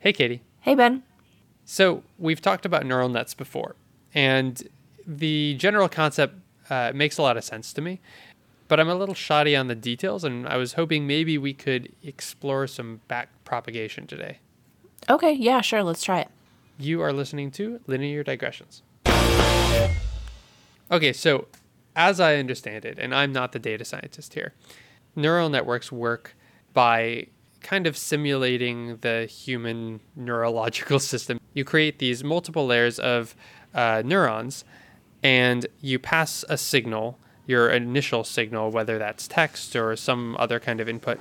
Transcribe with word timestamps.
Hey, 0.00 0.14
Katie. 0.14 0.40
Hey, 0.60 0.74
Ben. 0.74 1.02
So, 1.66 2.02
we've 2.18 2.40
talked 2.40 2.64
about 2.64 2.86
neural 2.86 3.10
nets 3.10 3.34
before, 3.34 3.76
and 4.14 4.66
the 5.06 5.54
general 5.58 5.90
concept 5.90 6.36
uh, 6.70 6.92
makes 6.94 7.18
a 7.18 7.22
lot 7.22 7.36
of 7.36 7.44
sense 7.44 7.74
to 7.74 7.82
me, 7.82 8.00
but 8.66 8.80
I'm 8.80 8.88
a 8.88 8.94
little 8.94 9.14
shoddy 9.14 9.54
on 9.54 9.68
the 9.68 9.74
details, 9.74 10.24
and 10.24 10.48
I 10.48 10.56
was 10.56 10.72
hoping 10.72 11.06
maybe 11.06 11.36
we 11.36 11.52
could 11.52 11.92
explore 12.02 12.66
some 12.66 13.02
back 13.08 13.28
propagation 13.44 14.06
today. 14.06 14.38
Okay, 15.10 15.32
yeah, 15.32 15.60
sure, 15.60 15.82
let's 15.82 16.02
try 16.02 16.20
it. 16.20 16.28
You 16.78 17.02
are 17.02 17.12
listening 17.12 17.50
to 17.52 17.80
Linear 17.86 18.24
Digressions. 18.24 18.80
Okay, 20.90 21.12
so 21.12 21.46
as 21.94 22.20
I 22.20 22.36
understand 22.36 22.86
it, 22.86 22.98
and 22.98 23.14
I'm 23.14 23.32
not 23.32 23.52
the 23.52 23.58
data 23.58 23.84
scientist 23.84 24.32
here, 24.32 24.54
neural 25.14 25.50
networks 25.50 25.92
work 25.92 26.34
by 26.72 27.26
kind 27.62 27.86
of 27.86 27.96
simulating 27.96 28.98
the 28.98 29.26
human 29.26 30.00
neurological 30.16 30.98
system. 31.12 31.40
You 31.54 31.64
create 31.64 31.98
these 31.98 32.24
multiple 32.24 32.66
layers 32.66 32.98
of 32.98 33.34
uh, 33.74 34.02
neurons 34.04 34.64
and 35.22 35.66
you 35.80 35.98
pass 35.98 36.44
a 36.48 36.56
signal, 36.56 37.18
your 37.46 37.70
initial 37.70 38.24
signal, 38.24 38.70
whether 38.70 38.98
that's 38.98 39.28
text 39.28 39.76
or 39.76 39.96
some 39.96 40.36
other 40.38 40.58
kind 40.58 40.80
of 40.80 40.88
input, 40.88 41.18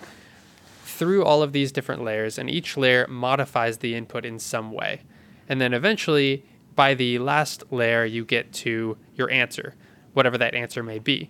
through 0.84 1.24
all 1.24 1.44
of 1.44 1.54
these 1.54 1.72
different 1.72 2.04
layers, 2.04 2.38
and 2.38 2.50
each 2.50 2.78
layer 2.78 3.08
modifies 3.08 3.78
the 3.78 3.96
input 3.96 4.26
in 4.26 4.40
some 4.40 4.72
way. 4.72 5.02
And 5.48 5.60
then 5.60 5.74
eventually, 5.74 6.46
by 6.76 6.94
the 6.94 7.20
last 7.20 7.64
layer, 7.72 8.06
you 8.06 8.26
get 8.26 8.54
to 8.54 8.98
your 9.16 9.30
answer, 9.30 9.76
whatever 10.14 10.38
that 10.38 10.56
answer 10.56 10.84
may 10.84 11.00
be. 11.00 11.30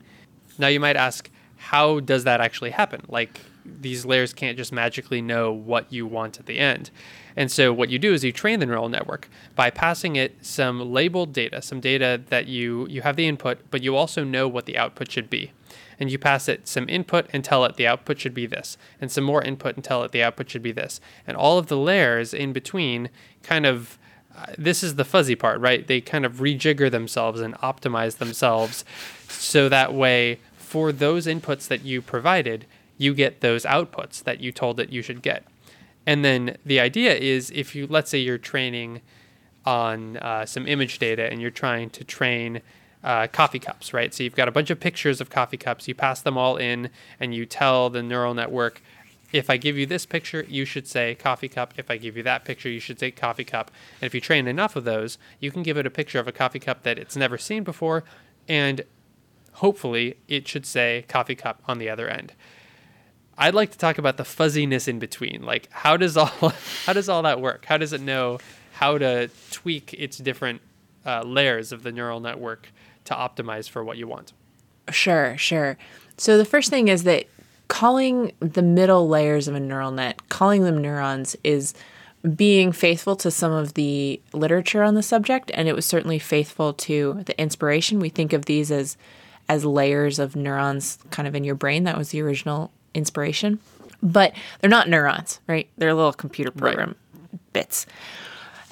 Now, 0.58 0.67
you 0.67 0.80
might 0.80 0.95
ask, 0.95 1.30
how 1.55 2.00
does 2.00 2.23
that 2.26 2.41
actually 2.41 2.72
happen? 2.72 3.02
Like, 3.08 3.39
these 3.82 4.05
layers 4.05 4.34
can't 4.34 4.58
just 4.58 4.72
magically 4.72 5.22
know 5.22 5.52
what 5.52 5.91
you 5.91 6.05
want 6.05 6.40
at 6.40 6.46
the 6.46 6.59
end. 6.59 6.91
And 7.36 7.52
so 7.52 7.72
what 7.72 7.90
you 7.90 8.00
do 8.00 8.14
is 8.14 8.23
you 8.23 8.32
train 8.32 8.59
the 8.59 8.66
neural 8.66 8.90
network 8.90 9.30
by 9.55 9.70
passing 9.70 10.16
it 10.16 10.36
some 10.45 10.94
labeled 10.94 11.34
data, 11.34 11.62
some 11.62 11.80
data 11.80 12.22
that 12.30 12.47
you 12.47 12.88
you 12.90 13.02
have 13.02 13.16
the 13.16 13.28
input, 13.28 13.59
but 13.72 13.81
you 13.81 13.95
also 13.95 14.23
know 14.23 14.47
what 14.47 14.66
the 14.66 14.78
output 14.78 15.12
should 15.12 15.30
be. 15.30 15.52
And 16.00 16.09
you 16.09 16.17
pass 16.17 16.47
it 16.47 16.67
some 16.67 16.88
input 16.88 17.28
and 17.34 17.44
tell 17.44 17.66
it 17.66 17.75
the 17.75 17.88
output 17.88 18.20
should 18.20 18.34
be 18.34 18.45
this, 18.45 18.78
and 19.02 19.12
some 19.12 19.23
more 19.23 19.44
input 19.44 19.75
and 19.75 19.84
tell 19.84 20.03
it 20.03 20.12
the 20.12 20.23
output 20.23 20.50
should 20.50 20.64
be 20.64 20.72
this. 20.72 21.02
And 21.28 21.36
all 21.36 21.58
of 21.58 21.67
the 21.67 21.78
layers 21.78 22.34
in 22.34 22.53
between 22.53 23.09
kind 23.44 23.66
of 23.66 23.97
uh, 24.36 24.45
this 24.58 24.84
is 24.84 24.95
the 24.95 25.03
fuzzy 25.03 25.36
part, 25.36 25.59
right? 25.59 25.88
They 25.88 26.02
kind 26.02 26.25
of 26.25 26.36
rejigger 26.36 26.90
themselves 26.90 27.42
and 27.42 27.56
optimize 27.56 28.17
themselves 28.17 28.86
so 29.28 29.67
that 29.70 29.94
way 29.94 30.40
for 30.70 30.92
those 30.92 31.25
inputs 31.25 31.67
that 31.67 31.84
you 31.84 32.02
provided, 32.02 32.66
you 33.00 33.16
get 33.16 33.42
those 33.42 33.64
outputs 33.64 34.22
that 34.23 34.42
you 34.42 34.52
told 34.52 34.80
it 34.80 34.89
you 34.89 35.02
should 35.02 35.23
get. 35.23 35.44
And 36.05 36.23
then 36.23 36.58
the 36.66 36.80
idea 36.80 37.16
is 37.16 37.50
if 37.52 37.73
you, 37.73 37.88
let's 37.88 38.11
say 38.11 38.19
you're 38.19 38.38
training 38.38 39.02
on 39.66 40.17
uh, 40.17 40.45
some 40.45 40.67
image 40.67 41.00
data 41.00 41.31
and 41.31 41.41
you're 41.41 41.50
trying 41.50 41.89
to 41.91 42.03
train 42.03 42.61
uh, 43.03 43.28
coffee 43.28 43.59
cups, 43.59 43.94
right? 43.94 44.14
So 44.14 44.23
you've 44.23 44.36
got 44.36 44.47
a 44.47 44.52
bunch 44.52 44.69
of 44.69 44.80
pictures 44.80 45.22
of 45.22 45.30
coffee 45.30 45.58
cups, 45.58 45.88
you 45.88 45.95
pass 45.95 46.22
them 46.22 46.38
all 46.38 46.58
in, 46.58 46.89
and 47.19 47.33
you 47.33 47.45
tell 47.45 47.89
the 47.89 48.03
neural 48.03 48.33
network, 48.33 48.81
if 49.31 49.50
I 49.50 49.58
give 49.58 49.78
you 49.78 49.86
this 49.86 50.06
picture, 50.06 50.44
you 50.50 50.66
should 50.66 50.88
say 50.88 51.16
coffee 51.16 51.47
cup. 51.47 51.73
If 51.78 51.89
I 51.91 51.97
give 51.97 52.17
you 52.17 52.23
that 52.23 52.44
picture, 52.44 52.69
you 52.69 52.80
should 52.80 53.00
say 53.00 53.11
coffee 53.11 53.44
cup. 53.44 53.72
And 54.02 54.08
if 54.08 54.16
you 54.16 54.19
train 54.19 54.47
enough 54.47 54.75
of 54.75 54.84
those, 54.84 55.17
you 55.39 55.52
can 55.52 55.63
give 55.63 55.78
it 55.78 55.86
a 55.86 55.91
picture 55.91 56.19
of 56.19 56.28
a 56.28 56.31
coffee 56.31 56.59
cup 56.59 56.84
that 56.84 56.97
it's 56.97 57.16
never 57.16 57.38
seen 57.38 57.63
before, 57.63 58.03
and 58.47 58.81
hopefully 59.53 60.17
it 60.28 60.47
should 60.47 60.66
say 60.66 61.06
coffee 61.08 61.36
cup 61.36 61.61
on 61.67 61.78
the 61.78 61.89
other 61.89 62.09
end. 62.09 62.34
I'd 63.40 63.56
like 63.56 63.72
to 63.72 63.78
talk 63.78 63.98
about 63.98 64.18
the 64.18 64.26
fuzziness 64.26 64.88
in 64.88 65.00
between. 65.00 65.44
Like 65.44 65.70
how 65.72 65.98
does 65.98 66.18
all 66.18 66.28
how 66.86 66.94
does 66.94 67.09
all 67.09 67.23
that 67.23 67.40
work? 67.40 67.66
How 67.66 67.78
does 67.78 67.94
it 67.94 68.02
know 68.02 68.40
how 68.73 68.98
to 68.98 69.30
tweak 69.52 69.94
its 69.94 70.18
different 70.18 70.62
uh, 71.06 71.23
layers 71.23 71.72
of 71.72 71.84
the 71.84 71.92
neural 71.92 72.20
network 72.20 72.70
to 73.06 73.14
optimize 73.14 73.70
for 73.70 73.84
what 73.84 73.98
you 73.98 74.08
want? 74.08 74.34
Sure, 74.92 75.38
sure. 75.38 75.78
So 76.18 76.38
the 76.38 76.46
first 76.46 76.69
thing 76.69 76.90
is 76.90 77.03
that 77.03 77.28
calling 77.69 78.34
the 78.40 78.62
middle 78.62 79.08
layers 79.08 79.47
of 79.47 79.56
a 79.56 79.59
neural 79.59 79.92
net, 79.92 80.28
calling 80.30 80.63
them 80.63 80.81
neurons, 80.81 81.36
is 81.44 81.74
being 82.36 82.74
faithful 82.74 83.16
to 83.16 83.31
some 83.31 83.53
of 83.53 83.75
the 83.75 84.22
literature 84.34 84.84
on 84.84 84.96
the 84.96 85.03
subject, 85.03 85.52
and 85.53 85.69
it 85.69 85.75
was 85.75 85.86
certainly 85.86 86.19
faithful 86.19 86.74
to 86.74 87.24
the 87.25 87.40
inspiration. 87.40 88.00
We 88.00 88.09
think 88.09 88.34
of 88.34 88.46
these 88.46 88.72
as 88.72 88.97
as 89.47 89.66
layers 89.66 90.19
of 90.19 90.36
neurons 90.36 91.00
kind 91.09 91.28
of 91.28 91.34
in 91.34 91.44
your 91.44 91.56
brain. 91.56 91.84
That 91.86 91.97
was 91.97 92.09
the 92.09 92.22
original 92.22 92.72
inspiration. 92.94 93.59
But 94.01 94.33
they're 94.59 94.69
not 94.69 94.88
neurons, 94.88 95.41
right? 95.47 95.69
They're 95.77 95.94
little 95.94 96.13
computer 96.13 96.51
program 96.51 96.95
right. 97.22 97.53
bits. 97.53 97.85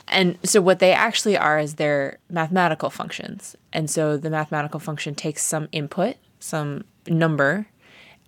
And 0.08 0.38
so 0.44 0.62
what 0.62 0.80
they 0.80 0.94
actually 0.94 1.38
are 1.38 1.60
is 1.60 1.76
they're 1.76 2.18
mathematical 2.30 2.90
functions. 2.90 3.56
And 3.74 3.90
so 3.90 4.16
the 4.16 4.30
mathematical 4.30 4.80
function 4.80 5.16
takes 5.16 5.44
some 5.44 5.68
input, 5.74 6.16
some 6.40 6.86
number, 7.08 7.68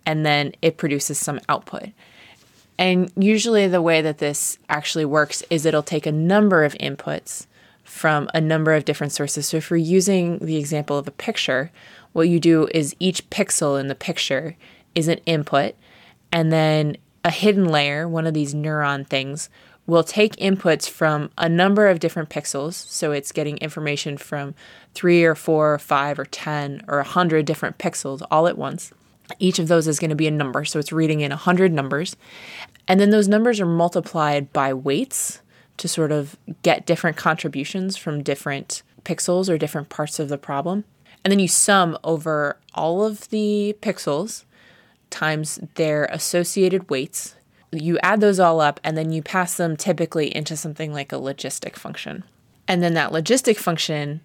and 0.04 0.26
then 0.26 0.52
it 0.60 0.76
produces 0.76 1.18
some 1.18 1.40
output. 1.48 1.88
And 2.78 3.12
usually 3.16 3.66
the 3.66 3.82
way 3.82 4.02
that 4.02 4.18
this 4.18 4.58
actually 4.68 5.04
works 5.04 5.42
is 5.50 5.64
it'll 5.64 5.82
take 5.82 6.06
a 6.06 6.12
number 6.12 6.64
of 6.64 6.74
inputs 6.74 7.46
from 7.84 8.28
a 8.34 8.40
number 8.40 8.72
of 8.74 8.84
different 8.84 9.12
sources. 9.12 9.46
So 9.46 9.56
if 9.56 9.70
we're 9.70 9.76
using 9.78 10.38
the 10.38 10.56
example 10.56 10.96
of 10.96 11.08
a 11.08 11.12
picture, 11.12 11.70
what 12.12 12.28
you 12.28 12.40
do 12.40 12.68
is 12.72 12.94
each 12.98 13.28
pixel 13.30 13.78
in 13.78 13.88
the 13.88 13.94
picture 13.94 14.56
is 14.94 15.08
an 15.08 15.20
input, 15.26 15.74
and 16.32 16.52
then 16.52 16.96
a 17.24 17.30
hidden 17.30 17.66
layer, 17.66 18.08
one 18.08 18.26
of 18.26 18.34
these 18.34 18.54
neuron 18.54 19.06
things, 19.06 19.50
will 19.86 20.04
take 20.04 20.36
inputs 20.36 20.88
from 20.88 21.30
a 21.36 21.48
number 21.48 21.88
of 21.88 21.98
different 21.98 22.28
pixels. 22.28 22.74
So 22.74 23.12
it's 23.12 23.32
getting 23.32 23.56
information 23.58 24.16
from 24.16 24.54
three 24.94 25.24
or 25.24 25.34
four 25.34 25.74
or 25.74 25.78
five 25.78 26.18
or 26.18 26.24
10 26.24 26.84
or 26.86 26.98
a 26.98 27.02
100 27.02 27.44
different 27.44 27.78
pixels 27.78 28.22
all 28.30 28.46
at 28.46 28.56
once. 28.56 28.92
Each 29.38 29.58
of 29.58 29.68
those 29.68 29.88
is 29.88 29.98
going 29.98 30.10
to 30.10 30.16
be 30.16 30.26
a 30.26 30.32
number. 30.32 30.64
So 30.64 30.78
it's 30.78 30.92
reading 30.92 31.20
in 31.20 31.30
100 31.30 31.72
numbers. 31.72 32.16
And 32.86 33.00
then 33.00 33.10
those 33.10 33.28
numbers 33.28 33.60
are 33.60 33.66
multiplied 33.66 34.52
by 34.52 34.72
weights 34.72 35.40
to 35.76 35.88
sort 35.88 36.12
of 36.12 36.36
get 36.62 36.86
different 36.86 37.16
contributions 37.16 37.96
from 37.96 38.22
different 38.22 38.82
pixels 39.04 39.48
or 39.48 39.58
different 39.58 39.88
parts 39.88 40.18
of 40.18 40.28
the 40.28 40.38
problem. 40.38 40.84
And 41.24 41.32
then 41.32 41.38
you 41.38 41.48
sum 41.48 41.98
over 42.04 42.58
all 42.74 43.04
of 43.04 43.28
the 43.30 43.76
pixels 43.80 44.44
times 45.10 45.60
their 45.74 46.04
associated 46.06 46.88
weights. 46.90 47.34
You 47.72 47.98
add 48.02 48.20
those 48.20 48.40
all 48.40 48.60
up 48.60 48.80
and 48.82 48.96
then 48.96 49.12
you 49.12 49.22
pass 49.22 49.56
them 49.56 49.76
typically 49.76 50.34
into 50.34 50.56
something 50.56 50.92
like 50.92 51.12
a 51.12 51.16
logistic 51.16 51.76
function. 51.76 52.24
And 52.66 52.82
then 52.82 52.94
that 52.94 53.12
logistic 53.12 53.56
function 53.56 54.20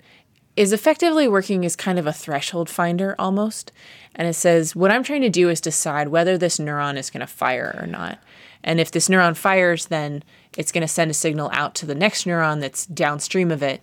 is 0.55 0.71
effectively 0.71 1.27
working 1.27 1.65
as 1.65 1.75
kind 1.75 1.99
of 1.99 2.07
a 2.07 2.13
threshold 2.13 2.69
finder 2.69 3.15
almost. 3.19 3.71
And 4.15 4.27
it 4.27 4.33
says, 4.33 4.75
what 4.75 4.91
I'm 4.91 5.03
trying 5.03 5.21
to 5.21 5.29
do 5.29 5.49
is 5.49 5.59
decide 5.59 6.07
whether 6.07 6.37
this 6.37 6.57
neuron 6.57 6.97
is 6.97 7.09
going 7.09 7.21
to 7.21 7.27
fire 7.27 7.77
or 7.79 7.85
not. 7.85 8.19
And 8.63 8.79
if 8.79 8.91
this 8.91 9.09
neuron 9.09 9.35
fires, 9.35 9.87
then 9.87 10.23
it's 10.57 10.71
going 10.71 10.81
to 10.81 10.87
send 10.87 11.11
a 11.11 11.13
signal 11.13 11.49
out 11.53 11.75
to 11.75 11.85
the 11.85 11.95
next 11.95 12.25
neuron 12.25 12.61
that's 12.61 12.85
downstream 12.85 13.51
of 13.51 13.61
it 13.61 13.81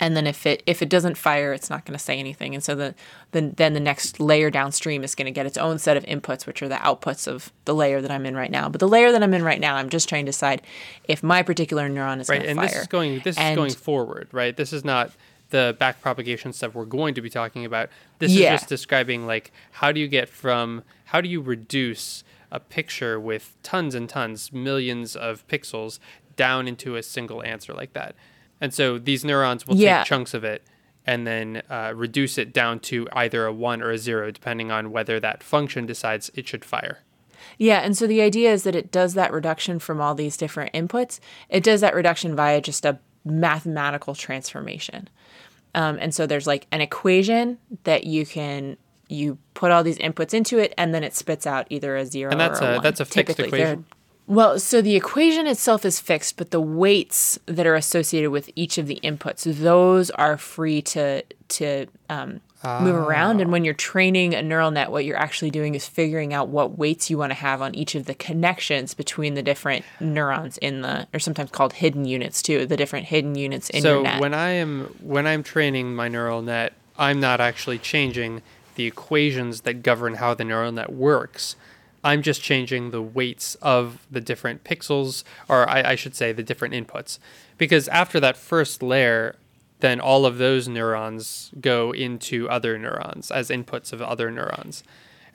and 0.00 0.16
then 0.16 0.26
if 0.26 0.46
it 0.46 0.62
if 0.66 0.82
it 0.82 0.88
doesn't 0.88 1.16
fire 1.16 1.52
it's 1.52 1.70
not 1.70 1.84
going 1.84 1.96
to 1.96 2.02
say 2.02 2.18
anything. 2.18 2.54
And 2.54 2.62
so 2.62 2.74
the, 2.74 2.94
the 3.32 3.52
then 3.56 3.74
the 3.74 3.80
next 3.80 4.20
layer 4.20 4.50
downstream 4.50 5.04
is 5.04 5.14
going 5.14 5.26
to 5.26 5.32
get 5.32 5.46
its 5.46 5.58
own 5.58 5.78
set 5.78 5.96
of 5.96 6.04
inputs 6.04 6.46
which 6.46 6.62
are 6.62 6.68
the 6.68 6.76
outputs 6.76 7.26
of 7.26 7.52
the 7.64 7.74
layer 7.74 8.00
that 8.00 8.10
i'm 8.10 8.26
in 8.26 8.36
right 8.36 8.50
now. 8.50 8.68
But 8.68 8.80
the 8.80 8.88
layer 8.88 9.12
that 9.12 9.22
i'm 9.22 9.34
in 9.34 9.42
right 9.42 9.60
now 9.60 9.76
i'm 9.76 9.88
just 9.88 10.08
trying 10.08 10.24
to 10.26 10.30
decide 10.30 10.62
if 11.04 11.22
my 11.22 11.42
particular 11.42 11.88
neuron 11.88 12.20
is 12.20 12.28
right 12.28 12.42
going 12.42 12.48
to 12.48 12.54
fire 12.54 12.64
and 12.64 12.72
this 12.72 12.80
is 12.80 12.86
going 12.86 13.20
this 13.24 13.38
and, 13.38 13.52
is 13.52 13.56
going 13.56 13.72
forward 13.72 14.28
right? 14.32 14.56
This 14.56 14.72
is 14.72 14.84
not 14.84 15.10
the 15.50 15.76
back 15.78 16.00
propagation 16.00 16.52
stuff 16.52 16.74
we're 16.74 16.84
going 16.84 17.14
to 17.14 17.22
be 17.22 17.30
talking 17.30 17.64
about. 17.64 17.88
This 18.18 18.32
yeah. 18.32 18.54
is 18.54 18.60
just 18.60 18.68
describing 18.68 19.26
like 19.26 19.52
how 19.72 19.92
do 19.92 20.00
you 20.00 20.08
get 20.08 20.28
from 20.28 20.82
how 21.06 21.20
do 21.20 21.28
you 21.28 21.40
reduce 21.40 22.22
a 22.50 22.60
picture 22.60 23.18
with 23.18 23.56
tons 23.62 23.94
and 23.94 24.08
tons 24.08 24.52
millions 24.52 25.16
of 25.16 25.46
pixels 25.48 25.98
down 26.36 26.68
into 26.68 26.96
a 26.96 27.02
single 27.02 27.42
answer 27.42 27.74
like 27.74 27.92
that 27.92 28.14
and 28.60 28.72
so 28.72 28.98
these 28.98 29.24
neurons 29.24 29.66
will 29.66 29.76
yeah. 29.76 29.98
take 29.98 30.08
chunks 30.08 30.34
of 30.34 30.44
it 30.44 30.62
and 31.06 31.26
then 31.26 31.62
uh, 31.70 31.92
reduce 31.96 32.36
it 32.36 32.52
down 32.52 32.78
to 32.80 33.08
either 33.12 33.46
a 33.46 33.52
one 33.52 33.80
or 33.80 33.90
a 33.90 33.98
zero, 33.98 34.30
depending 34.30 34.70
on 34.70 34.90
whether 34.90 35.18
that 35.18 35.42
function 35.42 35.86
decides 35.86 36.30
it 36.34 36.46
should 36.46 36.64
fire. 36.64 36.98
Yeah, 37.56 37.78
and 37.78 37.96
so 37.96 38.06
the 38.06 38.20
idea 38.20 38.52
is 38.52 38.64
that 38.64 38.74
it 38.74 38.92
does 38.92 39.14
that 39.14 39.32
reduction 39.32 39.78
from 39.78 40.00
all 40.00 40.14
these 40.14 40.36
different 40.36 40.72
inputs. 40.74 41.18
It 41.48 41.62
does 41.62 41.80
that 41.80 41.94
reduction 41.94 42.36
via 42.36 42.60
just 42.60 42.84
a 42.84 42.98
mathematical 43.24 44.14
transformation. 44.14 45.08
Um, 45.74 45.98
and 46.00 46.14
so 46.14 46.26
there's 46.26 46.46
like 46.46 46.66
an 46.72 46.80
equation 46.80 47.58
that 47.84 48.04
you 48.04 48.26
can 48.26 48.76
you 49.08 49.38
put 49.54 49.70
all 49.70 49.82
these 49.82 49.98
inputs 49.98 50.34
into 50.34 50.58
it, 50.58 50.74
and 50.76 50.94
then 50.94 51.02
it 51.02 51.14
spits 51.14 51.46
out 51.46 51.66
either 51.70 51.96
a 51.96 52.04
zero 52.04 52.30
and 52.30 52.38
that's 52.38 52.60
or 52.60 52.64
a, 52.64 52.68
a 52.68 52.74
one. 52.74 52.82
that's 52.82 53.00
a 53.00 53.04
fixed 53.06 53.36
Typically, 53.36 53.60
equation. 53.60 53.86
Well, 54.28 54.58
so 54.60 54.82
the 54.82 54.94
equation 54.94 55.46
itself 55.46 55.86
is 55.86 55.98
fixed, 56.00 56.36
but 56.36 56.50
the 56.50 56.60
weights 56.60 57.38
that 57.46 57.66
are 57.66 57.74
associated 57.74 58.30
with 58.30 58.50
each 58.54 58.76
of 58.76 58.86
the 58.86 59.00
inputs, 59.02 59.42
those 59.44 60.10
are 60.10 60.36
free 60.36 60.82
to 60.82 61.24
to 61.48 61.86
um, 62.10 62.42
move 62.62 62.94
around. 62.94 63.40
And 63.40 63.50
when 63.50 63.64
you're 63.64 63.72
training 63.72 64.34
a 64.34 64.42
neural 64.42 64.70
net, 64.70 64.90
what 64.90 65.06
you're 65.06 65.16
actually 65.16 65.50
doing 65.50 65.74
is 65.74 65.86
figuring 65.86 66.34
out 66.34 66.48
what 66.48 66.76
weights 66.76 67.08
you 67.08 67.16
want 67.16 67.30
to 67.30 67.36
have 67.36 67.62
on 67.62 67.74
each 67.74 67.94
of 67.94 68.04
the 68.04 68.14
connections 68.14 68.92
between 68.92 69.32
the 69.32 69.42
different 69.42 69.86
neurons 69.98 70.58
in 70.58 70.82
the, 70.82 71.08
or 71.14 71.20
sometimes 71.20 71.50
called 71.50 71.72
hidden 71.72 72.04
units 72.04 72.42
too, 72.42 72.66
the 72.66 72.76
different 72.76 73.06
hidden 73.06 73.34
units 73.34 73.70
in 73.70 73.80
so 73.80 73.94
your 73.94 74.02
net. 74.02 74.16
So 74.16 74.20
when 74.20 74.34
I 74.34 74.50
am 74.50 74.94
when 75.00 75.26
I'm 75.26 75.42
training 75.42 75.94
my 75.94 76.08
neural 76.08 76.42
net, 76.42 76.74
I'm 76.98 77.18
not 77.18 77.40
actually 77.40 77.78
changing 77.78 78.42
the 78.74 78.84
equations 78.84 79.62
that 79.62 79.82
govern 79.82 80.14
how 80.14 80.34
the 80.34 80.44
neural 80.44 80.70
net 80.70 80.92
works. 80.92 81.56
I'm 82.04 82.22
just 82.22 82.42
changing 82.42 82.90
the 82.90 83.02
weights 83.02 83.56
of 83.56 84.06
the 84.10 84.20
different 84.20 84.64
pixels, 84.64 85.24
or 85.48 85.68
I, 85.68 85.92
I 85.92 85.94
should 85.94 86.14
say 86.14 86.32
the 86.32 86.42
different 86.42 86.74
inputs. 86.74 87.18
Because 87.56 87.88
after 87.88 88.20
that 88.20 88.36
first 88.36 88.82
layer, 88.82 89.36
then 89.80 90.00
all 90.00 90.26
of 90.26 90.38
those 90.38 90.68
neurons 90.68 91.50
go 91.60 91.92
into 91.92 92.48
other 92.48 92.78
neurons 92.78 93.30
as 93.30 93.48
inputs 93.48 93.92
of 93.92 94.02
other 94.02 94.30
neurons. 94.30 94.82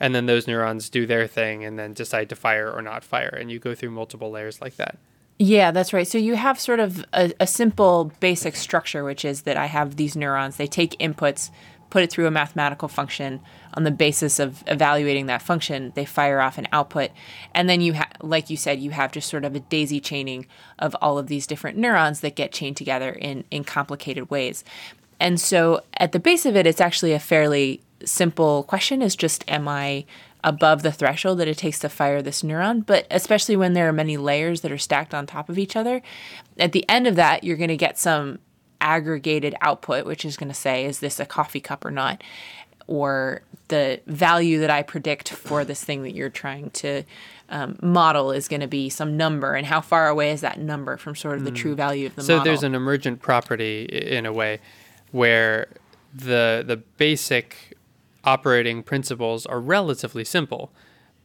And 0.00 0.14
then 0.14 0.26
those 0.26 0.46
neurons 0.46 0.90
do 0.90 1.06
their 1.06 1.26
thing 1.26 1.64
and 1.64 1.78
then 1.78 1.92
decide 1.92 2.28
to 2.30 2.36
fire 2.36 2.70
or 2.70 2.82
not 2.82 3.04
fire. 3.04 3.36
And 3.38 3.50
you 3.50 3.58
go 3.58 3.74
through 3.74 3.90
multiple 3.90 4.30
layers 4.30 4.60
like 4.60 4.76
that. 4.76 4.98
Yeah, 5.38 5.72
that's 5.72 5.92
right. 5.92 6.06
So 6.06 6.18
you 6.18 6.36
have 6.36 6.60
sort 6.60 6.78
of 6.78 7.04
a, 7.12 7.32
a 7.40 7.46
simple 7.46 8.12
basic 8.20 8.54
structure, 8.54 9.02
which 9.02 9.24
is 9.24 9.42
that 9.42 9.56
I 9.56 9.66
have 9.66 9.96
these 9.96 10.14
neurons. 10.14 10.56
They 10.56 10.66
take 10.66 10.98
inputs, 10.98 11.50
put 11.90 12.02
it 12.02 12.10
through 12.10 12.26
a 12.26 12.30
mathematical 12.30 12.88
function. 12.88 13.40
On 13.74 13.84
the 13.84 13.90
basis 13.90 14.38
of 14.38 14.62
evaluating 14.66 15.26
that 15.26 15.42
function, 15.42 15.92
they 15.94 16.04
fire 16.04 16.40
off 16.40 16.58
an 16.58 16.68
output. 16.72 17.10
And 17.54 17.68
then 17.68 17.80
you 17.80 17.94
have, 17.94 18.12
like 18.20 18.50
you 18.50 18.56
said, 18.56 18.80
you 18.80 18.90
have 18.90 19.12
just 19.12 19.28
sort 19.28 19.44
of 19.44 19.54
a 19.54 19.60
daisy 19.60 20.00
chaining 20.00 20.46
of 20.78 20.94
all 21.02 21.18
of 21.18 21.26
these 21.26 21.46
different 21.46 21.78
neurons 21.78 22.20
that 22.20 22.36
get 22.36 22.52
chained 22.52 22.76
together 22.76 23.10
in, 23.10 23.44
in 23.50 23.64
complicated 23.64 24.30
ways. 24.30 24.64
And 25.18 25.40
so 25.40 25.82
at 25.98 26.12
the 26.12 26.20
base 26.20 26.46
of 26.46 26.56
it, 26.56 26.66
it's 26.66 26.80
actually 26.80 27.12
a 27.12 27.20
fairly 27.20 27.80
simple 28.04 28.64
question 28.64 29.02
is 29.02 29.16
just, 29.16 29.44
am 29.48 29.66
I 29.66 30.04
above 30.44 30.82
the 30.82 30.92
threshold 30.92 31.38
that 31.38 31.48
it 31.48 31.58
takes 31.58 31.80
to 31.80 31.88
fire 31.88 32.22
this 32.22 32.42
neuron. 32.42 32.84
But 32.84 33.06
especially 33.10 33.56
when 33.56 33.72
there 33.72 33.88
are 33.88 33.92
many 33.92 34.16
layers 34.16 34.60
that 34.60 34.70
are 34.70 34.78
stacked 34.78 35.14
on 35.14 35.26
top 35.26 35.48
of 35.48 35.58
each 35.58 35.74
other, 35.74 36.02
at 36.58 36.72
the 36.72 36.88
end 36.88 37.06
of 37.06 37.16
that, 37.16 37.42
you're 37.42 37.56
going 37.56 37.68
to 37.68 37.76
get 37.76 37.98
some 37.98 38.38
aggregated 38.84 39.54
output, 39.60 40.04
which 40.06 40.24
is 40.24 40.36
going 40.36 40.48
to 40.48 40.54
say, 40.54 40.84
is 40.84 41.00
this 41.00 41.18
a 41.18 41.26
coffee 41.26 41.60
cup 41.60 41.84
or 41.84 41.90
not? 41.90 42.22
Or 42.86 43.42
the 43.68 44.00
value 44.06 44.60
that 44.60 44.70
I 44.70 44.82
predict 44.82 45.30
for 45.30 45.64
this 45.64 45.82
thing 45.82 46.02
that 46.02 46.14
you're 46.14 46.28
trying 46.28 46.70
to 46.70 47.02
um, 47.48 47.78
model 47.80 48.30
is 48.30 48.46
going 48.46 48.60
to 48.60 48.66
be 48.66 48.90
some 48.90 49.16
number, 49.16 49.54
and 49.54 49.66
how 49.66 49.80
far 49.80 50.08
away 50.08 50.30
is 50.30 50.42
that 50.42 50.58
number 50.58 50.96
from 50.98 51.16
sort 51.16 51.38
of 51.38 51.44
the 51.44 51.50
true 51.50 51.74
value 51.74 52.06
of 52.06 52.14
the 52.14 52.22
so 52.22 52.34
model? 52.34 52.44
So 52.44 52.50
there's 52.50 52.62
an 52.62 52.74
emergent 52.74 53.20
property 53.20 53.84
in 53.84 54.26
a 54.26 54.32
way 54.32 54.60
where 55.12 55.68
the 56.14 56.64
the 56.66 56.76
basic 56.76 57.76
operating 58.24 58.82
principles 58.82 59.44
are 59.46 59.60
relatively 59.60 60.24
simple 60.24 60.72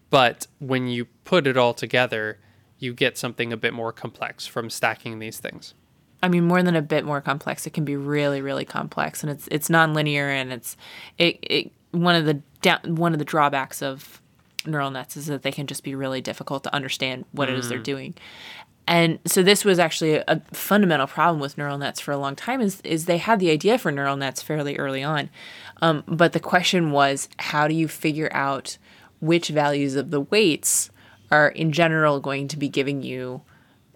but 0.09 0.47
when 0.59 0.87
you 0.87 1.05
put 1.23 1.45
it 1.45 1.55
all 1.55 1.73
together 1.73 2.39
you 2.79 2.93
get 2.93 3.17
something 3.17 3.53
a 3.53 3.57
bit 3.57 3.73
more 3.73 3.91
complex 3.91 4.47
from 4.47 4.69
stacking 4.69 5.19
these 5.19 5.39
things 5.39 5.73
I 6.21 6.27
mean, 6.27 6.45
more 6.45 6.61
than 6.61 6.75
a 6.75 6.81
bit 6.81 7.05
more 7.05 7.21
complex. 7.21 7.65
It 7.65 7.71
can 7.71 7.85
be 7.85 7.95
really, 7.95 8.41
really 8.41 8.65
complex, 8.65 9.23
and 9.23 9.31
it's 9.31 9.47
it's 9.51 9.69
nonlinear, 9.69 10.29
and 10.29 10.51
it's 10.51 10.75
it, 11.17 11.39
it 11.41 11.71
one 11.91 12.15
of 12.15 12.25
the 12.25 12.41
da- 12.61 12.79
one 12.85 13.13
of 13.13 13.19
the 13.19 13.25
drawbacks 13.25 13.81
of 13.81 14.21
neural 14.65 14.91
nets 14.91 15.15
is 15.15 15.27
that 15.27 15.43
they 15.43 15.51
can 15.51 15.67
just 15.67 15.83
be 15.83 15.95
really 15.95 16.21
difficult 16.21 16.63
to 16.63 16.75
understand 16.75 17.25
what 17.31 17.49
it 17.49 17.57
is 17.57 17.69
they're 17.69 17.79
doing. 17.79 18.13
And 18.85 19.19
so 19.25 19.43
this 19.43 19.63
was 19.63 19.77
actually 19.79 20.15
a, 20.15 20.23
a 20.27 20.41
fundamental 20.51 21.07
problem 21.07 21.39
with 21.39 21.57
neural 21.57 21.77
nets 21.77 22.01
for 22.01 22.11
a 22.11 22.17
long 22.17 22.35
time. 22.35 22.59
Is 22.59 22.81
is 22.81 23.05
they 23.05 23.17
had 23.17 23.39
the 23.39 23.51
idea 23.51 23.77
for 23.77 23.91
neural 23.91 24.17
nets 24.17 24.41
fairly 24.41 24.77
early 24.77 25.03
on, 25.03 25.29
um, 25.81 26.03
but 26.07 26.33
the 26.33 26.39
question 26.39 26.91
was 26.91 27.29
how 27.37 27.67
do 27.67 27.73
you 27.73 27.87
figure 27.87 28.29
out 28.33 28.77
which 29.21 29.49
values 29.49 29.95
of 29.95 30.11
the 30.11 30.21
weights 30.21 30.89
are 31.31 31.49
in 31.49 31.71
general 31.71 32.19
going 32.19 32.47
to 32.47 32.57
be 32.57 32.67
giving 32.67 33.03
you 33.03 33.41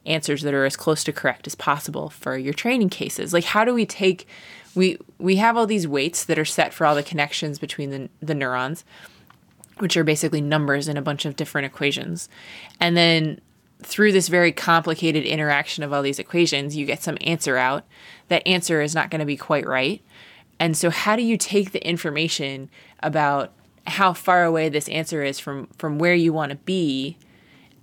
answers 0.05 0.41
that 0.41 0.53
are 0.53 0.65
as 0.65 0.75
close 0.75 1.03
to 1.03 1.13
correct 1.13 1.47
as 1.47 1.55
possible 1.55 2.09
for 2.09 2.37
your 2.37 2.53
training 2.53 2.89
cases. 2.89 3.33
Like 3.33 3.45
how 3.45 3.63
do 3.63 3.73
we 3.73 3.85
take 3.85 4.27
we 4.75 4.97
we 5.19 5.35
have 5.37 5.55
all 5.55 5.67
these 5.67 5.87
weights 5.87 6.25
that 6.25 6.39
are 6.39 6.45
set 6.45 6.73
for 6.73 6.85
all 6.85 6.95
the 6.95 7.03
connections 7.03 7.59
between 7.59 7.89
the, 7.89 8.09
the 8.21 8.35
neurons, 8.35 8.83
which 9.77 9.95
are 9.95 10.03
basically 10.03 10.41
numbers 10.41 10.87
in 10.87 10.97
a 10.97 11.01
bunch 11.01 11.25
of 11.25 11.35
different 11.35 11.65
equations. 11.65 12.27
And 12.79 12.97
then 12.97 13.39
through 13.81 14.13
this 14.13 14.29
very 14.29 14.51
complicated 14.51 15.25
interaction 15.25 15.83
of 15.83 15.93
all 15.93 16.01
these 16.01 16.19
equations, 16.19 16.75
you 16.75 16.85
get 16.85 17.03
some 17.03 17.17
answer 17.21 17.57
out. 17.57 17.85
That 18.29 18.47
answer 18.47 18.81
is 18.81 18.95
not 18.95 19.09
going 19.09 19.19
to 19.19 19.25
be 19.25 19.37
quite 19.37 19.67
right. 19.67 20.01
And 20.59 20.77
so 20.77 20.89
how 20.89 21.15
do 21.15 21.23
you 21.23 21.37
take 21.37 21.71
the 21.71 21.85
information 21.85 22.69
about 23.01 23.51
how 23.85 24.13
far 24.13 24.45
away 24.45 24.69
this 24.69 24.87
answer 24.89 25.23
is 25.23 25.39
from 25.39 25.67
from 25.77 25.99
where 25.99 26.15
you 26.15 26.31
want 26.31 26.51
to 26.51 26.57
be 26.57 27.17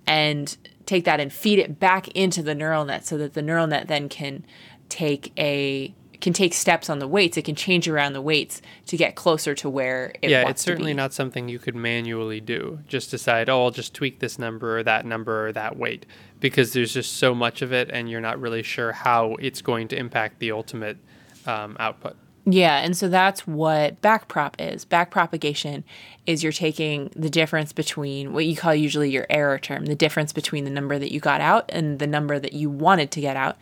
and 0.07 0.57
take 0.85 1.05
that 1.05 1.19
and 1.19 1.31
feed 1.31 1.59
it 1.59 1.79
back 1.79 2.07
into 2.09 2.41
the 2.41 2.55
neural 2.55 2.85
net 2.85 3.05
so 3.05 3.17
that 3.17 3.33
the 3.33 3.41
neural 3.41 3.67
net 3.67 3.87
then 3.87 4.09
can 4.09 4.45
take 4.89 5.31
a 5.37 5.93
can 6.19 6.33
take 6.33 6.53
steps 6.53 6.87
on 6.87 6.99
the 6.99 7.07
weights. 7.07 7.35
It 7.35 7.45
can 7.45 7.55
change 7.55 7.87
around 7.87 8.13
the 8.13 8.21
weights 8.21 8.61
to 8.85 8.95
get 8.95 9.15
closer 9.15 9.55
to 9.55 9.69
where 9.69 10.13
it 10.21 10.29
yeah 10.29 10.47
it's 10.47 10.61
certainly 10.61 10.93
not 10.93 11.13
something 11.13 11.49
you 11.49 11.59
could 11.59 11.75
manually 11.75 12.39
do. 12.39 12.79
Just 12.87 13.11
decide 13.11 13.49
oh 13.49 13.63
i'll 13.63 13.71
just 13.71 13.93
tweak 13.93 14.19
this 14.19 14.37
number 14.37 14.77
or 14.77 14.83
that 14.83 15.05
number 15.05 15.47
or 15.47 15.51
that 15.51 15.77
weight 15.77 16.05
because 16.39 16.73
there's 16.73 16.93
just 16.93 17.17
so 17.17 17.33
much 17.33 17.61
of 17.61 17.73
it 17.73 17.89
and 17.91 18.09
you're 18.09 18.21
not 18.21 18.39
really 18.39 18.63
sure 18.63 18.91
how 18.91 19.35
it's 19.39 19.61
going 19.61 19.87
to 19.87 19.95
impact 19.95 20.39
the 20.39 20.51
ultimate 20.51 20.97
um, 21.45 21.75
output 21.79 22.15
Yeah, 22.45 22.79
and 22.79 22.97
so 22.97 23.07
that's 23.07 23.45
what 23.45 24.01
backprop 24.01 24.55
is. 24.57 24.83
Backpropagation 24.83 25.83
is 26.25 26.41
you're 26.41 26.51
taking 26.51 27.11
the 27.15 27.29
difference 27.29 27.71
between 27.71 28.33
what 28.33 28.45
you 28.45 28.55
call 28.55 28.73
usually 28.73 29.11
your 29.11 29.27
error 29.29 29.59
term, 29.59 29.85
the 29.85 29.95
difference 29.95 30.33
between 30.33 30.63
the 30.63 30.71
number 30.71 30.97
that 30.97 31.11
you 31.11 31.19
got 31.19 31.41
out 31.41 31.65
and 31.69 31.99
the 31.99 32.07
number 32.07 32.39
that 32.39 32.53
you 32.53 32.69
wanted 32.69 33.11
to 33.11 33.21
get 33.21 33.37
out. 33.37 33.57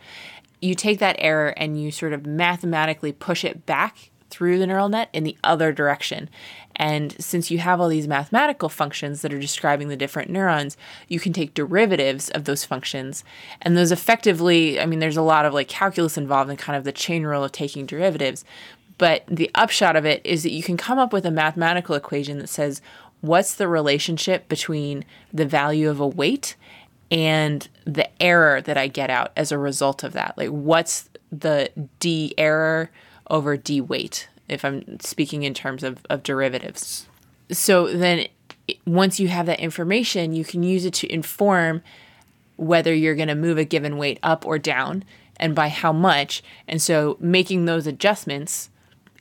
You 0.62 0.74
take 0.74 0.98
that 1.00 1.16
error 1.18 1.48
and 1.56 1.80
you 1.80 1.90
sort 1.90 2.14
of 2.14 2.24
mathematically 2.24 3.12
push 3.12 3.44
it 3.44 3.66
back 3.66 4.10
through 4.30 4.58
the 4.58 4.66
neural 4.66 4.88
net 4.88 5.10
in 5.12 5.24
the 5.24 5.36
other 5.44 5.72
direction. 5.72 6.30
And 6.80 7.14
since 7.22 7.50
you 7.50 7.58
have 7.58 7.78
all 7.78 7.90
these 7.90 8.08
mathematical 8.08 8.70
functions 8.70 9.20
that 9.20 9.34
are 9.34 9.38
describing 9.38 9.88
the 9.88 9.98
different 9.98 10.30
neurons, 10.30 10.78
you 11.08 11.20
can 11.20 11.34
take 11.34 11.52
derivatives 11.52 12.30
of 12.30 12.46
those 12.46 12.64
functions. 12.64 13.22
And 13.60 13.76
those 13.76 13.92
effectively, 13.92 14.80
I 14.80 14.86
mean, 14.86 14.98
there's 14.98 15.18
a 15.18 15.22
lot 15.22 15.44
of 15.44 15.52
like 15.52 15.68
calculus 15.68 16.16
involved 16.16 16.50
in 16.50 16.56
kind 16.56 16.78
of 16.78 16.84
the 16.84 16.90
chain 16.90 17.24
rule 17.24 17.44
of 17.44 17.52
taking 17.52 17.84
derivatives. 17.84 18.46
But 18.96 19.24
the 19.26 19.50
upshot 19.54 19.94
of 19.94 20.06
it 20.06 20.22
is 20.24 20.42
that 20.42 20.52
you 20.52 20.62
can 20.62 20.78
come 20.78 20.98
up 20.98 21.12
with 21.12 21.26
a 21.26 21.30
mathematical 21.30 21.94
equation 21.94 22.38
that 22.38 22.48
says 22.48 22.80
what's 23.20 23.54
the 23.54 23.68
relationship 23.68 24.48
between 24.48 25.04
the 25.34 25.44
value 25.44 25.90
of 25.90 26.00
a 26.00 26.08
weight 26.08 26.56
and 27.10 27.68
the 27.84 28.08
error 28.22 28.62
that 28.62 28.78
I 28.78 28.88
get 28.88 29.10
out 29.10 29.32
as 29.36 29.52
a 29.52 29.58
result 29.58 30.02
of 30.02 30.14
that. 30.14 30.38
Like, 30.38 30.48
what's 30.48 31.10
the 31.30 31.68
d 31.98 32.32
error 32.38 32.90
over 33.28 33.58
d 33.58 33.82
weight, 33.82 34.30
if 34.50 34.64
I'm 34.64 34.98
speaking 35.00 35.44
in 35.44 35.54
terms 35.54 35.82
of, 35.82 36.04
of 36.10 36.22
derivatives. 36.22 37.06
So 37.50 37.92
then, 37.92 38.26
once 38.86 39.18
you 39.18 39.28
have 39.28 39.46
that 39.46 39.60
information, 39.60 40.32
you 40.34 40.44
can 40.44 40.62
use 40.62 40.84
it 40.84 40.94
to 40.94 41.12
inform 41.12 41.82
whether 42.56 42.94
you're 42.94 43.14
going 43.14 43.28
to 43.28 43.34
move 43.34 43.58
a 43.58 43.64
given 43.64 43.96
weight 43.96 44.18
up 44.22 44.44
or 44.44 44.58
down 44.58 45.04
and 45.36 45.54
by 45.54 45.68
how 45.68 45.92
much. 45.92 46.42
And 46.68 46.82
so, 46.82 47.16
making 47.20 47.64
those 47.64 47.86
adjustments 47.86 48.70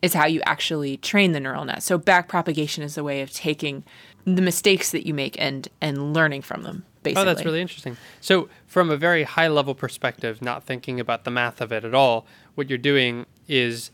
is 0.01 0.13
how 0.13 0.25
you 0.25 0.41
actually 0.45 0.97
train 0.97 1.31
the 1.31 1.39
neural 1.39 1.65
net. 1.65 1.83
So, 1.83 1.97
back 1.97 2.27
propagation 2.27 2.83
is 2.83 2.97
a 2.97 3.03
way 3.03 3.21
of 3.21 3.31
taking 3.31 3.83
the 4.25 4.41
mistakes 4.41 4.91
that 4.91 5.05
you 5.07 5.13
make 5.13 5.39
and 5.39 5.67
and 5.81 6.13
learning 6.13 6.41
from 6.41 6.63
them. 6.63 6.85
Basically. 7.01 7.21
Oh, 7.21 7.25
that's 7.25 7.45
really 7.45 7.61
interesting. 7.61 7.95
So, 8.19 8.49
from 8.67 8.89
a 8.89 8.97
very 8.97 9.23
high 9.23 9.47
level 9.47 9.73
perspective, 9.73 10.41
not 10.41 10.63
thinking 10.63 10.99
about 10.99 11.23
the 11.23 11.31
math 11.31 11.61
of 11.61 11.71
it 11.71 11.85
at 11.85 11.93
all, 11.93 12.25
what 12.55 12.69
you're 12.69 12.77
doing 12.77 13.25
is 13.47 13.91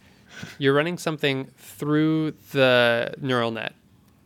you're 0.57 0.73
running 0.73 0.97
something 0.97 1.45
through 1.57 2.31
the 2.51 3.13
neural 3.19 3.51
net 3.51 3.73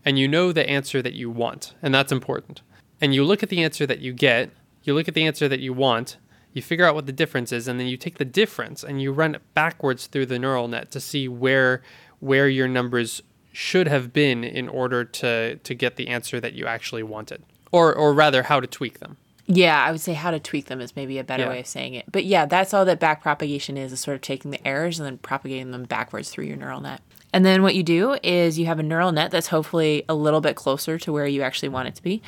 and 0.05 0.17
you 0.17 0.27
know 0.27 0.51
the 0.51 0.67
answer 0.69 1.01
that 1.01 1.13
you 1.13 1.29
want, 1.29 1.73
and 1.81 1.93
that's 1.93 2.11
important. 2.11 2.61
And 3.01 3.13
you 3.13 3.23
look 3.23 3.43
at 3.43 3.49
the 3.49 3.63
answer 3.63 3.85
that 3.85 3.99
you 3.99 4.13
get, 4.13 4.51
you 4.83 4.93
look 4.93 5.07
at 5.07 5.13
the 5.13 5.25
answer 5.25 5.47
that 5.47 5.59
you 5.59 5.73
want, 5.73 6.17
you 6.53 6.61
figure 6.61 6.85
out 6.85 6.95
what 6.95 7.05
the 7.05 7.11
difference 7.11 7.51
is, 7.51 7.67
and 7.67 7.79
then 7.79 7.87
you 7.87 7.97
take 7.97 8.17
the 8.17 8.25
difference 8.25 8.83
and 8.83 9.01
you 9.01 9.11
run 9.11 9.35
it 9.35 9.41
backwards 9.53 10.07
through 10.07 10.25
the 10.25 10.39
neural 10.39 10.67
net 10.67 10.91
to 10.91 10.99
see 10.99 11.27
where 11.27 11.81
where 12.19 12.49
your 12.49 12.67
numbers 12.67 13.21
should 13.51 13.87
have 13.87 14.11
been 14.11 14.43
in 14.43 14.67
order 14.67 15.03
to 15.03 15.57
to 15.57 15.73
get 15.73 15.95
the 15.95 16.07
answer 16.07 16.39
that 16.39 16.53
you 16.53 16.65
actually 16.65 17.03
wanted. 17.03 17.43
Or 17.71 17.93
or 17.93 18.13
rather 18.13 18.43
how 18.43 18.59
to 18.59 18.67
tweak 18.67 18.99
them. 18.99 19.17
Yeah, 19.51 19.83
I 19.83 19.91
would 19.91 19.99
say 19.99 20.13
how 20.13 20.29
to 20.29 20.39
tweak 20.39 20.65
them 20.67 20.79
is 20.79 20.95
maybe 20.95 21.17
a 21.17 21.23
better 21.23 21.43
Yeah. 21.43 21.49
way 21.49 21.59
of 21.61 21.65
saying 21.67 21.95
it. 21.95 22.05
But 22.11 22.23
yeah, 22.25 22.45
that's 22.45 22.71
all 22.71 22.85
that 22.85 22.99
backpropagation 22.99 23.77
is, 23.77 23.91
is 23.91 23.99
sort 23.99 24.13
of 24.13 24.21
taking 24.21 24.51
the 24.51 24.65
errors 24.67 24.99
and 24.99 25.07
then 25.07 25.17
propagating 25.17 25.71
them 25.71 25.85
backwards 25.85 26.29
through 26.29 26.45
your 26.45 26.55
neural 26.55 26.81
net. 26.81 27.01
And 27.33 27.43
then 27.43 27.63
what 27.63 27.73
you 27.73 27.81
do 27.81 28.15
is 28.21 28.59
you 28.59 28.67
have 28.67 28.77
a 28.79 28.83
neural 28.83 29.11
net 29.11 29.31
that's 29.31 29.47
hopefully 29.47 30.03
a 30.07 30.13
little 30.13 30.39
bit 30.41 30.55
closer 30.55 30.99
to 30.99 31.11
where 31.11 31.25
you 31.25 31.41
actually 31.41 31.69
want 31.69 31.87
it 31.87 31.95
to 31.95 32.03
be. 32.03 32.21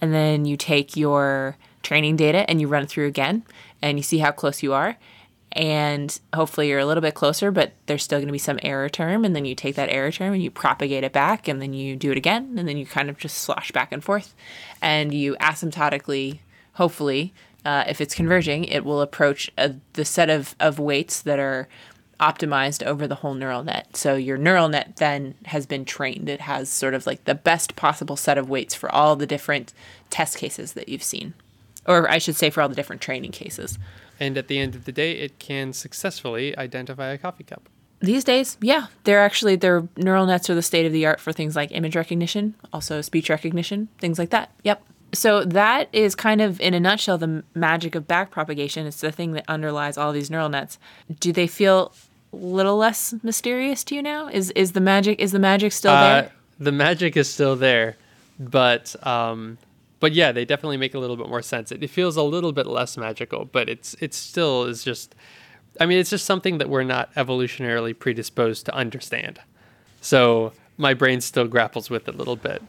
And 0.00 0.14
then 0.14 0.44
you 0.44 0.56
take 0.56 0.96
your 0.96 1.56
training 1.82 2.14
data 2.16 2.48
and 2.48 2.60
you 2.60 2.68
run 2.68 2.84
it 2.84 2.88
through 2.88 3.06
again 3.08 3.42
and 3.82 3.98
you 3.98 4.02
see 4.04 4.18
how 4.18 4.30
close 4.30 4.62
you 4.62 4.72
are. 4.72 4.96
and 5.52 6.20
hopefully 6.34 6.68
you're 6.68 6.78
a 6.78 6.84
little 6.84 7.00
bit 7.00 7.14
closer, 7.14 7.50
but 7.50 7.72
there's 7.86 8.02
still 8.04 8.18
going 8.18 8.28
to 8.28 8.32
be 8.32 8.38
some 8.38 8.58
error 8.62 8.88
term. 8.90 9.24
And 9.24 9.34
then 9.34 9.46
you 9.46 9.54
take 9.54 9.76
that 9.76 9.88
error 9.88 10.12
term 10.12 10.34
and 10.34 10.42
you 10.42 10.50
propagate 10.50 11.04
it 11.04 11.12
back, 11.12 11.48
and 11.48 11.60
then 11.60 11.72
you 11.72 11.96
do 11.96 12.10
it 12.12 12.18
again, 12.18 12.54
and 12.58 12.68
then 12.68 12.76
you 12.76 12.84
kind 12.84 13.08
of 13.08 13.16
just 13.18 13.38
slosh 13.38 13.72
back 13.72 13.90
and 13.90 14.04
forth. 14.04 14.34
And 14.82 15.14
you 15.14 15.36
asymptotically, 15.40 16.40
hopefully, 16.78 17.34
uh, 17.64 17.84
if 17.88 18.00
it's 18.00 18.14
converging, 18.14 18.64
it 18.64 18.84
will 18.84 19.00
approach 19.00 19.50
a, 19.58 19.74
the 19.94 20.04
set 20.04 20.30
of, 20.30 20.54
of 20.60 20.78
weights 20.78 21.20
that 21.22 21.38
are 21.38 21.68
optimized 22.20 22.84
over 22.84 23.06
the 23.06 23.16
whole 23.16 23.34
neural 23.34 23.64
net. 23.64 23.96
So 23.96 24.14
your 24.14 24.38
neural 24.38 24.68
net 24.68 24.96
then 24.96 25.34
has 25.46 25.66
been 25.66 25.84
trained. 25.84 26.28
It 26.28 26.40
has 26.40 26.68
sort 26.68 26.94
of 26.94 27.04
like 27.06 27.24
the 27.24 27.34
best 27.34 27.76
possible 27.76 28.16
set 28.16 28.38
of 28.38 28.48
weights 28.48 28.74
for 28.74 28.90
all 28.92 29.16
the 29.16 29.26
different 29.26 29.74
test 30.08 30.38
cases 30.38 30.72
that 30.72 30.88
you've 30.88 31.02
seen. 31.02 31.34
Or 31.84 32.08
I 32.08 32.18
should 32.18 32.36
say, 32.36 32.48
for 32.50 32.62
all 32.62 32.68
the 32.68 32.74
different 32.74 33.02
training 33.02 33.32
cases. 33.32 33.78
And 34.20 34.38
at 34.38 34.48
the 34.48 34.58
end 34.58 34.74
of 34.74 34.84
the 34.84 34.92
day, 34.92 35.12
it 35.12 35.38
can 35.38 35.72
successfully 35.72 36.56
identify 36.56 37.08
a 37.08 37.18
coffee 37.18 37.44
cup. 37.44 37.68
These 38.00 38.24
days, 38.24 38.56
yeah, 38.60 38.86
they're 39.02 39.20
actually 39.20 39.56
their 39.56 39.88
neural 39.96 40.26
nets 40.26 40.48
are 40.48 40.54
the 40.54 40.62
state 40.62 40.86
of 40.86 40.92
the 40.92 41.06
art 41.06 41.18
for 41.18 41.32
things 41.32 41.56
like 41.56 41.72
image 41.72 41.96
recognition, 41.96 42.54
also 42.72 43.00
speech 43.00 43.30
recognition, 43.30 43.88
things 43.98 44.18
like 44.18 44.30
that. 44.30 44.52
Yep. 44.62 44.82
So 45.12 45.42
that 45.44 45.88
is 45.92 46.14
kind 46.14 46.40
of 46.40 46.60
in 46.60 46.74
a 46.74 46.80
nutshell 46.80 47.16
the 47.18 47.42
magic 47.54 47.94
of 47.94 48.06
backpropagation. 48.06 48.84
It's 48.86 49.00
the 49.00 49.10
thing 49.12 49.32
that 49.32 49.44
underlies 49.48 49.96
all 49.96 50.12
these 50.12 50.30
neural 50.30 50.48
nets. 50.50 50.78
Do 51.20 51.32
they 51.32 51.46
feel 51.46 51.92
a 52.32 52.36
little 52.36 52.76
less 52.76 53.14
mysterious 53.22 53.82
to 53.84 53.94
you 53.94 54.02
now? 54.02 54.28
Is 54.28 54.50
is 54.50 54.72
the 54.72 54.80
magic 54.80 55.18
is 55.18 55.32
the 55.32 55.38
magic 55.38 55.72
still 55.72 55.92
Uh, 55.92 56.20
there? 56.22 56.32
the 56.60 56.72
magic 56.72 57.16
is 57.16 57.28
still 57.32 57.56
there, 57.56 57.96
but 58.38 58.94
um, 59.06 59.56
but 60.00 60.12
yeah, 60.12 60.30
they 60.30 60.44
definitely 60.44 60.76
make 60.76 60.94
a 60.94 60.98
little 60.98 61.16
bit 61.16 61.28
more 61.28 61.42
sense. 61.42 61.72
It, 61.72 61.82
it 61.82 61.88
feels 61.88 62.16
a 62.16 62.22
little 62.22 62.52
bit 62.52 62.66
less 62.66 62.96
magical, 62.98 63.46
but 63.46 63.68
it's 63.68 63.94
it 64.00 64.12
still 64.14 64.64
is 64.64 64.84
just. 64.84 65.14
I 65.80 65.86
mean, 65.86 65.98
it's 65.98 66.10
just 66.10 66.26
something 66.26 66.58
that 66.58 66.68
we're 66.68 66.82
not 66.82 67.14
evolutionarily 67.14 67.96
predisposed 67.98 68.66
to 68.66 68.74
understand. 68.74 69.38
So 70.00 70.52
my 70.76 70.92
brain 70.92 71.20
still 71.20 71.46
grapples 71.46 71.88
with 71.88 72.08
it 72.08 72.14
a 72.14 72.18
little 72.18 72.36
bit. 72.36 72.62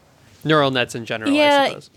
Neural 0.43 0.69
nets 0.71 0.93
in 0.95 1.05
general, 1.05 1.31
I 1.31 1.35
Yeah, 1.35 1.67
suppose. 1.67 1.89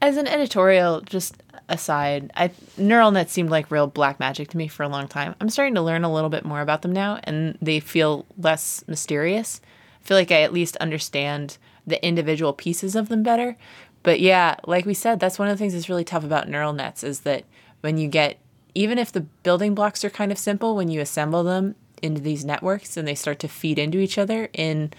As 0.00 0.16
an 0.16 0.28
editorial, 0.28 1.00
just 1.00 1.42
aside, 1.68 2.30
I 2.36 2.50
neural 2.76 3.10
nets 3.10 3.32
seemed 3.32 3.50
like 3.50 3.70
real 3.70 3.88
black 3.88 4.20
magic 4.20 4.48
to 4.50 4.56
me 4.56 4.68
for 4.68 4.84
a 4.84 4.88
long 4.88 5.08
time. 5.08 5.34
I'm 5.40 5.50
starting 5.50 5.74
to 5.74 5.82
learn 5.82 6.04
a 6.04 6.12
little 6.12 6.30
bit 6.30 6.44
more 6.44 6.60
about 6.60 6.82
them 6.82 6.92
now, 6.92 7.18
and 7.24 7.58
they 7.60 7.80
feel 7.80 8.24
less 8.36 8.84
mysterious. 8.86 9.60
I 10.02 10.06
feel 10.06 10.16
like 10.16 10.30
I 10.30 10.42
at 10.42 10.52
least 10.52 10.76
understand 10.76 11.58
the 11.86 12.04
individual 12.06 12.52
pieces 12.52 12.94
of 12.94 13.08
them 13.08 13.22
better. 13.22 13.56
But 14.02 14.20
yeah, 14.20 14.56
like 14.66 14.86
we 14.86 14.94
said, 14.94 15.18
that's 15.18 15.38
one 15.38 15.48
of 15.48 15.54
the 15.54 15.58
things 15.58 15.72
that's 15.72 15.88
really 15.88 16.04
tough 16.04 16.24
about 16.24 16.48
neural 16.48 16.72
nets 16.72 17.02
is 17.02 17.20
that 17.20 17.44
when 17.80 17.98
you 17.98 18.08
get 18.08 18.38
even 18.74 18.98
if 18.98 19.10
the 19.10 19.22
building 19.22 19.74
blocks 19.74 20.04
are 20.04 20.10
kind 20.10 20.30
of 20.30 20.38
simple, 20.38 20.76
when 20.76 20.88
you 20.88 21.00
assemble 21.00 21.42
them 21.42 21.74
into 22.00 22.20
these 22.20 22.44
networks 22.44 22.96
and 22.96 23.08
they 23.08 23.14
start 23.14 23.40
to 23.40 23.48
feed 23.48 23.78
into 23.78 23.98
each 23.98 24.18
other 24.18 24.48
in 24.52 24.92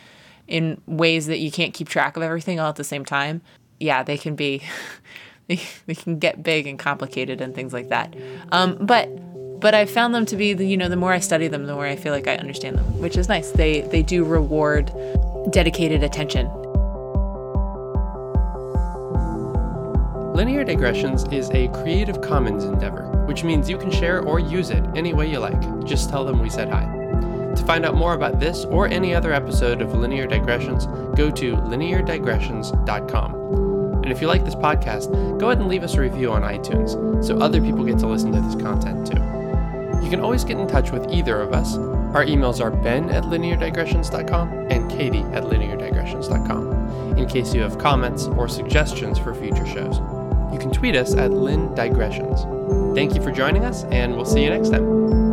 in 0.47 0.81
ways 0.85 1.27
that 1.27 1.37
you 1.37 1.51
can't 1.51 1.73
keep 1.73 1.87
track 1.87 2.17
of 2.17 2.23
everything 2.23 2.59
all 2.59 2.69
at 2.69 2.75
the 2.75 2.83
same 2.83 3.05
time, 3.05 3.41
yeah, 3.79 4.03
they 4.03 4.17
can 4.17 4.35
be 4.35 4.61
they, 5.47 5.95
can 5.95 6.19
get 6.19 6.43
big 6.43 6.67
and 6.67 6.77
complicated 6.77 7.41
and 7.41 7.55
things 7.55 7.73
like 7.73 7.89
that. 7.89 8.15
Um, 8.51 8.77
but 8.79 9.09
but 9.59 9.75
I 9.75 9.85
found 9.85 10.15
them 10.15 10.25
to 10.27 10.37
be 10.37 10.53
the 10.53 10.65
you 10.65 10.77
know 10.77 10.89
the 10.89 10.95
more 10.95 11.11
I 11.11 11.19
study 11.19 11.47
them, 11.47 11.65
the 11.65 11.73
more 11.73 11.85
I 11.85 11.95
feel 11.95 12.13
like 12.13 12.27
I 12.27 12.37
understand 12.37 12.77
them, 12.77 12.85
which 12.99 13.17
is 13.17 13.27
nice. 13.27 13.51
They 13.51 13.81
they 13.81 14.03
do 14.03 14.23
reward 14.23 14.91
dedicated 15.51 16.03
attention. 16.03 16.47
Linear 20.33 20.63
Digressions 20.63 21.25
is 21.33 21.49
a 21.49 21.67
Creative 21.69 22.21
Commons 22.21 22.63
endeavor, 22.63 23.25
which 23.25 23.43
means 23.43 23.69
you 23.69 23.77
can 23.77 23.91
share 23.91 24.21
or 24.21 24.39
use 24.39 24.69
it 24.69 24.83
any 24.95 25.13
way 25.13 25.29
you 25.29 25.39
like. 25.39 25.59
Just 25.83 26.09
tell 26.09 26.23
them 26.23 26.39
we 26.39 26.49
said 26.49 26.69
hi. 26.69 26.85
To 27.55 27.65
find 27.65 27.85
out 27.85 27.95
more 27.95 28.13
about 28.13 28.39
this 28.39 28.63
or 28.65 28.87
any 28.87 29.13
other 29.13 29.33
episode 29.33 29.81
of 29.81 29.93
Linear 29.93 30.27
Digressions, 30.27 30.85
go 31.17 31.29
to 31.31 31.55
lineardigressions.com. 31.55 33.68
And 34.09 34.17
if 34.17 34.23
you 34.23 34.27
like 34.27 34.43
this 34.43 34.55
podcast, 34.55 35.11
go 35.39 35.51
ahead 35.51 35.59
and 35.59 35.67
leave 35.67 35.83
us 35.83 35.93
a 35.93 36.01
review 36.01 36.31
on 36.31 36.41
iTunes 36.41 37.23
so 37.23 37.37
other 37.37 37.61
people 37.61 37.83
get 37.83 37.99
to 37.99 38.07
listen 38.07 38.31
to 38.31 38.41
this 38.41 38.55
content 38.55 39.05
too. 39.05 39.21
You 40.03 40.09
can 40.09 40.19
always 40.19 40.43
get 40.43 40.57
in 40.57 40.67
touch 40.67 40.89
with 40.89 41.07
either 41.13 41.39
of 41.39 41.53
us. 41.53 41.77
Our 41.77 42.25
emails 42.25 42.59
are 42.59 42.71
ben 42.71 43.11
at 43.11 43.25
lineardigressions.com 43.25 44.71
and 44.71 44.89
katie 44.89 45.21
at 45.31 45.43
lineardigressions.com 45.43 47.17
in 47.19 47.27
case 47.27 47.53
you 47.53 47.61
have 47.61 47.77
comments 47.77 48.25
or 48.25 48.47
suggestions 48.47 49.19
for 49.19 49.35
future 49.35 49.67
shows. 49.67 49.99
You 50.51 50.57
can 50.59 50.71
tweet 50.71 50.95
us 50.95 51.13
at 51.13 51.29
lindigressions. 51.29 52.95
Thank 52.95 53.13
you 53.13 53.21
for 53.21 53.31
joining 53.31 53.63
us, 53.63 53.83
and 53.91 54.15
we'll 54.15 54.25
see 54.25 54.43
you 54.43 54.49
next 54.49 54.69
time. 54.69 55.28